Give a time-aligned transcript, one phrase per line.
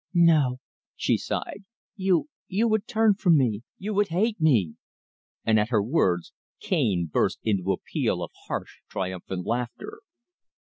[0.15, 0.57] "No,"
[0.95, 1.63] she sighed.
[1.95, 4.77] "You you would turn from me you would hate me!"
[5.45, 9.99] And at her words Cane burst into a peal of harsh, triumphant laughter.